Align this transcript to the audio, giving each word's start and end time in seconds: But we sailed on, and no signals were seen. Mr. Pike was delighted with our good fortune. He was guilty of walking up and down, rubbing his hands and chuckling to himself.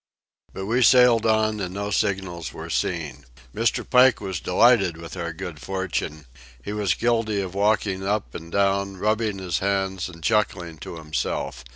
But 0.51 0.65
we 0.65 0.81
sailed 0.81 1.27
on, 1.27 1.59
and 1.59 1.75
no 1.75 1.91
signals 1.91 2.51
were 2.53 2.71
seen. 2.71 3.27
Mr. 3.53 3.87
Pike 3.87 4.19
was 4.19 4.39
delighted 4.39 4.97
with 4.97 5.15
our 5.15 5.31
good 5.31 5.59
fortune. 5.61 6.25
He 6.63 6.73
was 6.73 6.95
guilty 6.95 7.39
of 7.39 7.53
walking 7.53 8.03
up 8.03 8.33
and 8.33 8.51
down, 8.51 8.97
rubbing 8.97 9.37
his 9.37 9.59
hands 9.59 10.09
and 10.09 10.23
chuckling 10.23 10.79
to 10.79 10.95
himself. 10.97 11.63